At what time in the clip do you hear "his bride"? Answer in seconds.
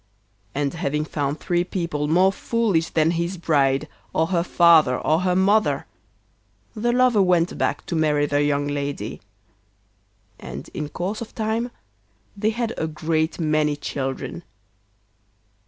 3.11-3.87